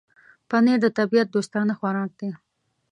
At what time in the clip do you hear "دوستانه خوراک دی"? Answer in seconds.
1.31-2.29